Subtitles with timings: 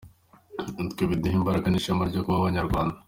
[0.77, 2.95] Natwe biduha imbaraga n’ishema ryo kuba Abanyarwanda.